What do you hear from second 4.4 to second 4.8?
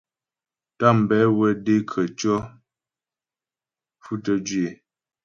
jwǐ é.